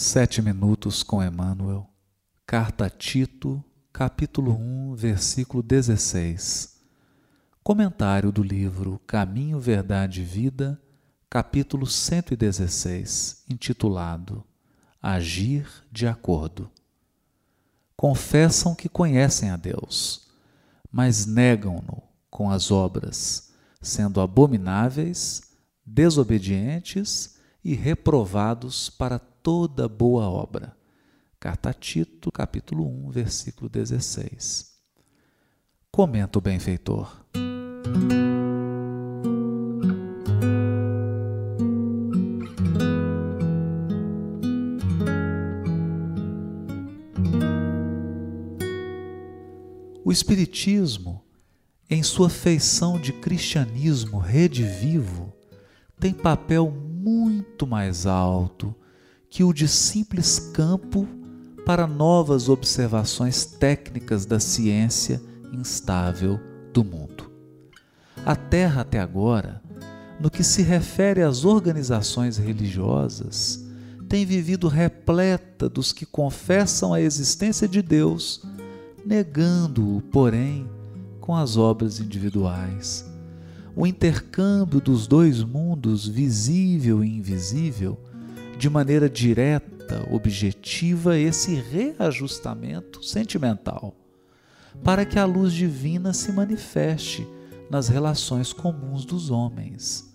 Sete 0.00 0.40
minutos 0.40 1.02
com 1.02 1.20
Emmanuel. 1.20 1.90
Carta 2.46 2.86
a 2.86 2.88
Tito, 2.88 3.64
capítulo 3.92 4.52
1, 4.52 4.94
versículo 4.94 5.60
16. 5.60 6.80
Comentário 7.64 8.30
do 8.30 8.40
livro 8.40 9.00
Caminho, 9.08 9.58
Verdade 9.58 10.20
e 10.20 10.24
Vida, 10.24 10.80
capítulo 11.28 11.84
116, 11.84 13.42
intitulado 13.50 14.44
Agir 15.02 15.66
de 15.90 16.06
Acordo. 16.06 16.70
Confessam 17.96 18.76
que 18.76 18.88
conhecem 18.88 19.50
a 19.50 19.56
Deus, 19.56 20.28
mas 20.92 21.26
negam-no 21.26 22.04
com 22.30 22.48
as 22.48 22.70
obras, 22.70 23.52
sendo 23.82 24.20
abomináveis, 24.20 25.42
desobedientes 25.84 27.36
e 27.64 27.74
reprovados 27.74 28.88
para 28.88 29.18
toda 29.48 29.88
boa 29.88 30.28
obra. 30.28 30.76
Carta 31.40 31.70
a 31.70 31.72
Tito, 31.72 32.30
capítulo 32.30 32.86
1, 33.06 33.10
versículo 33.10 33.66
16. 33.66 34.74
Comenta 35.90 36.38
o 36.38 36.42
benfeitor. 36.42 37.24
O 50.04 50.12
Espiritismo, 50.12 51.24
em 51.88 52.02
sua 52.02 52.28
feição 52.28 53.00
de 53.00 53.14
cristianismo 53.14 54.18
redivivo, 54.18 55.32
tem 55.98 56.12
papel 56.12 56.70
muito 56.70 57.66
mais 57.66 58.04
alto 58.04 58.76
que 59.30 59.44
o 59.44 59.52
de 59.52 59.68
simples 59.68 60.38
campo 60.38 61.06
para 61.64 61.86
novas 61.86 62.48
observações 62.48 63.44
técnicas 63.44 64.24
da 64.24 64.40
ciência 64.40 65.20
instável 65.52 66.40
do 66.72 66.82
mundo. 66.82 67.30
A 68.24 68.34
Terra, 68.34 68.82
até 68.82 68.98
agora, 68.98 69.62
no 70.20 70.30
que 70.30 70.42
se 70.42 70.62
refere 70.62 71.22
às 71.22 71.44
organizações 71.44 72.36
religiosas, 72.36 73.64
tem 74.08 74.24
vivido 74.24 74.68
repleta 74.68 75.68
dos 75.68 75.92
que 75.92 76.06
confessam 76.06 76.94
a 76.94 77.00
existência 77.00 77.68
de 77.68 77.82
Deus, 77.82 78.42
negando-o, 79.04 80.00
porém, 80.00 80.66
com 81.20 81.36
as 81.36 81.56
obras 81.56 82.00
individuais. 82.00 83.04
O 83.76 83.86
intercâmbio 83.86 84.80
dos 84.80 85.06
dois 85.06 85.44
mundos, 85.44 86.08
visível 86.08 87.04
e 87.04 87.16
invisível, 87.16 87.98
de 88.58 88.68
maneira 88.68 89.08
direta, 89.08 90.04
objetiva, 90.10 91.16
esse 91.16 91.54
reajustamento 91.54 93.04
sentimental, 93.04 93.94
para 94.82 95.04
que 95.04 95.16
a 95.16 95.24
luz 95.24 95.52
divina 95.52 96.12
se 96.12 96.32
manifeste 96.32 97.24
nas 97.70 97.88
relações 97.88 98.52
comuns 98.52 99.04
dos 99.04 99.30
homens. 99.30 100.12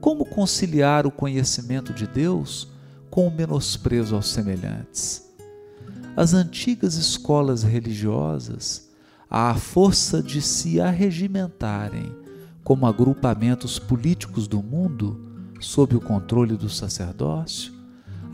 Como 0.00 0.24
conciliar 0.24 1.06
o 1.08 1.10
conhecimento 1.10 1.92
de 1.92 2.06
Deus 2.06 2.68
com 3.10 3.26
o 3.26 3.34
menosprezo 3.34 4.14
aos 4.14 4.28
semelhantes? 4.28 5.28
As 6.16 6.34
antigas 6.34 6.94
escolas 6.94 7.64
religiosas, 7.64 8.90
à 9.28 9.54
força 9.54 10.22
de 10.22 10.40
se 10.40 10.80
arregimentarem 10.80 12.14
como 12.62 12.86
agrupamentos 12.86 13.78
políticos 13.78 14.46
do 14.46 14.62
mundo, 14.62 15.31
sob 15.62 15.96
o 15.96 16.00
controle 16.00 16.56
do 16.56 16.68
sacerdócio, 16.68 17.72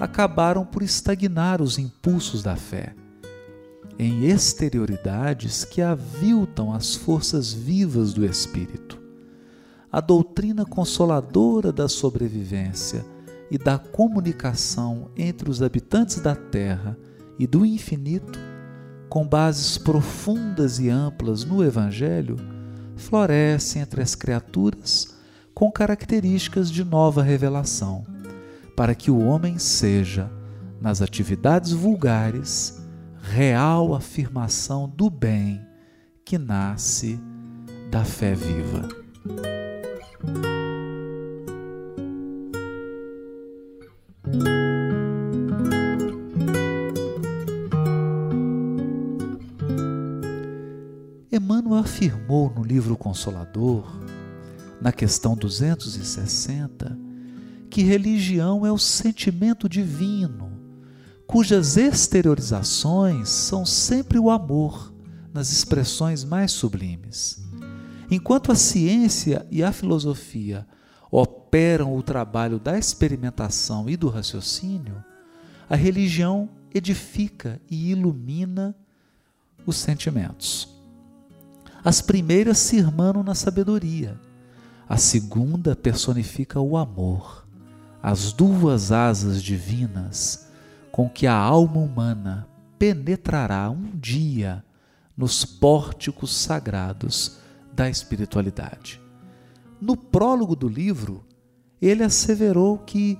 acabaram 0.01 0.65
por 0.65 0.83
estagnar 0.83 1.61
os 1.61 1.79
impulsos 1.79 2.43
da 2.43 2.57
fé 2.57 2.95
em 3.99 4.27
exterioridades 4.27 5.65
que 5.65 5.83
aviltam 5.83 6.73
as 6.73 6.95
forças 6.95 7.53
vivas 7.53 8.15
do 8.15 8.25
espírito. 8.25 8.97
A 9.91 10.01
doutrina 10.01 10.65
consoladora 10.65 11.73
da 11.73 11.89
sobrevivência 11.89 13.05
e 13.51 13.59
da 13.59 13.77
comunicação 13.77 15.11
entre 15.17 15.51
os 15.51 15.63
habitantes 15.63 16.21
da 16.21 16.37
terra 16.37 16.97
e 17.39 17.47
do 17.47 17.67
infinito, 17.67 18.39
com 19.09 19.27
bases 19.27 19.79
profundas 19.79 20.79
e 20.79 20.89
amplas 20.89 21.45
no 21.45 21.65
Evangelho, 21.65 22.37
floresce 22.95 23.79
entre 23.79 24.03
as 24.03 24.15
criaturas 24.15 25.18
com 25.59 25.73
características 25.73 26.71
de 26.71 26.85
nova 26.85 27.21
revelação, 27.21 28.07
para 28.77 28.95
que 28.95 29.11
o 29.11 29.19
homem 29.19 29.59
seja, 29.59 30.31
nas 30.81 31.03
atividades 31.03 31.73
vulgares, 31.73 32.81
real 33.21 33.93
afirmação 33.93 34.89
do 34.89 35.11
bem 35.11 35.61
que 36.25 36.39
nasce 36.39 37.19
da 37.91 38.05
fé 38.05 38.37
viva. 38.37 38.89
Emmanuel 51.33 51.81
afirmou 51.81 52.49
no 52.49 52.63
livro 52.63 52.97
Consolador 52.97 54.08
na 54.81 54.93
questão 54.93 55.37
260, 55.37 56.99
que 57.71 57.83
religião 57.83 58.65
é 58.65 58.73
o 58.73 58.79
sentimento 58.79 59.69
divino, 59.69 60.53
cujas 61.27 61.77
exteriorizações 61.77 63.29
são 63.29 63.67
sempre 63.67 64.19
o 64.19 64.31
amor, 64.31 64.93
nas 65.33 65.53
expressões 65.53 66.25
mais 66.25 66.53
sublimes. 66.53 67.43
Enquanto 68.11 68.51
a 68.51 68.55
ciência 68.55 69.47
e 69.51 69.63
a 69.63 69.71
filosofia 69.71 70.67
operam 71.11 71.95
o 71.97 72.03
trabalho 72.03 72.59
da 72.59 72.79
experimentação 72.79 73.89
e 73.89 73.97
do 73.97 74.09
raciocínio, 74.09 75.05
a 75.69 75.77
religião 75.77 76.49
edifica 76.75 77.61
e 77.71 77.91
ilumina 77.91 78.75
os 79.67 79.77
sentimentos. 79.77 80.69
As 81.85 82.01
primeiras 82.01 82.59
se 82.59 82.77
irmanam 82.77 83.23
na 83.23 83.35
sabedoria, 83.35 84.19
a 84.89 84.97
segunda 84.97 85.77
personifica 85.77 86.59
o 86.61 86.77
amor, 86.77 87.47
as 88.03 88.33
duas 88.33 88.91
asas 88.91 89.43
divinas 89.43 90.49
com 90.91 91.11
que 91.11 91.27
a 91.27 91.35
alma 91.35 91.79
humana 91.79 92.49
penetrará 92.79 93.69
um 93.69 93.91
dia 93.95 94.65
nos 95.15 95.45
pórticos 95.45 96.35
sagrados 96.35 97.39
da 97.73 97.91
espiritualidade. 97.91 99.01
No 99.79 99.95
prólogo 99.95 100.57
do 100.57 100.69
livro, 100.69 101.25
ele 101.83 102.03
asseverou 102.03 102.79
que 102.79 103.19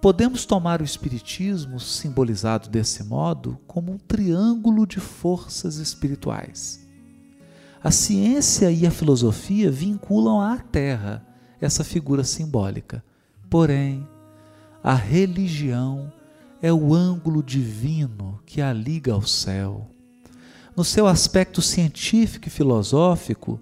podemos 0.00 0.44
tomar 0.44 0.80
o 0.80 0.84
Espiritismo, 0.84 1.78
simbolizado 1.78 2.68
desse 2.68 3.04
modo, 3.04 3.58
como 3.66 3.92
um 3.92 3.98
triângulo 3.98 4.86
de 4.86 4.98
forças 4.98 5.76
espirituais 5.76 6.85
a 7.86 7.90
ciência 7.92 8.68
e 8.68 8.84
a 8.84 8.90
filosofia 8.90 9.70
vinculam 9.70 10.40
à 10.40 10.58
Terra 10.58 11.24
essa 11.60 11.84
figura 11.84 12.24
simbólica. 12.24 13.00
Porém, 13.48 14.04
a 14.82 14.92
religião 14.92 16.12
é 16.60 16.72
o 16.72 16.92
ângulo 16.92 17.44
divino 17.44 18.40
que 18.44 18.60
a 18.60 18.72
liga 18.72 19.12
ao 19.12 19.22
céu. 19.22 19.88
No 20.76 20.82
seu 20.82 21.06
aspecto 21.06 21.62
científico 21.62 22.48
e 22.48 22.50
filosófico, 22.50 23.60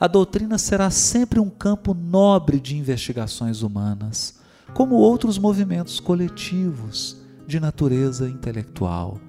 a 0.00 0.08
doutrina 0.08 0.58
será 0.58 0.90
sempre 0.90 1.38
um 1.38 1.48
campo 1.48 1.94
nobre 1.94 2.58
de 2.58 2.76
investigações 2.76 3.62
humanas, 3.62 4.34
como 4.74 4.96
outros 4.96 5.38
movimentos 5.38 6.00
coletivos 6.00 7.18
de 7.46 7.60
natureza 7.60 8.28
intelectual, 8.28 9.20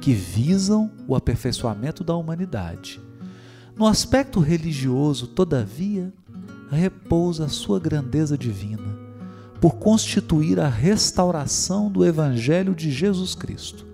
que 0.00 0.12
visam 0.12 0.90
o 1.06 1.14
aperfeiçoamento 1.14 2.02
da 2.02 2.16
humanidade 2.16 3.00
no 3.76 3.86
aspecto 3.86 4.40
religioso, 4.40 5.26
todavia, 5.26 6.12
repousa 6.70 7.46
a 7.46 7.48
sua 7.48 7.80
grandeza 7.80 8.38
divina, 8.38 8.98
por 9.60 9.76
constituir 9.76 10.60
a 10.60 10.68
restauração 10.68 11.90
do 11.90 12.04
Evangelho 12.04 12.74
de 12.74 12.90
Jesus 12.90 13.34
Cristo, 13.34 13.86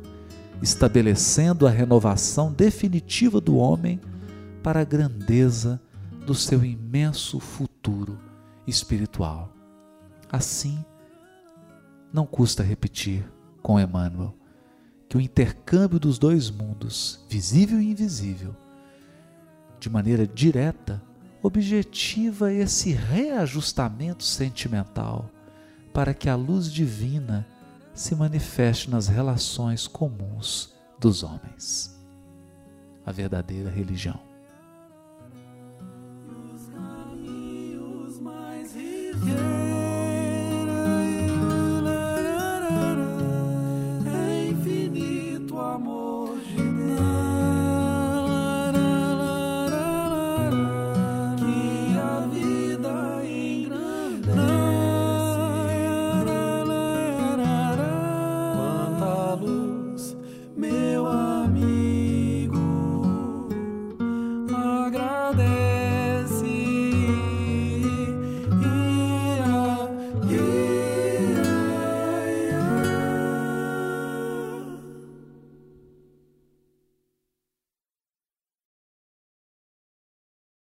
estabelecendo 0.62 1.67
a 1.67 1.71
renovação 1.71 2.53
definitiva 2.53 3.41
do 3.41 3.56
homem 3.56 4.00
para 4.62 4.81
a 4.81 4.85
grandeza 4.85 5.81
do 6.27 6.35
seu 6.35 6.65
imenso 6.65 7.41
futuro 7.41 8.19
espiritual. 8.67 9.53
Assim, 10.31 10.85
não 12.12 12.27
custa 12.27 12.62
repetir 12.62 13.25
com 13.62 13.81
Emmanuel 13.81 14.35
que 15.09 15.17
o 15.17 15.21
intercâmbio 15.21 15.99
dos 15.99 16.19
dois 16.19 16.50
mundos, 16.50 17.25
visível 17.29 17.81
e 17.81 17.91
invisível, 17.91 18.55
de 19.81 19.88
maneira 19.88 20.27
direta, 20.27 21.03
objetiva 21.43 22.53
esse 22.53 22.93
reajustamento 22.93 24.23
sentimental 24.23 25.31
para 25.93 26.12
que 26.12 26.29
a 26.29 26.37
luz 26.37 26.71
divina 26.71 27.47
se 27.94 28.15
manifeste 28.15 28.91
nas 28.91 29.09
relações 29.09 29.87
comuns 29.87 30.73
dos 30.99 31.23
homens. 31.23 31.99
A 33.05 33.11
verdadeira 33.11 33.71
religião. 33.71 34.30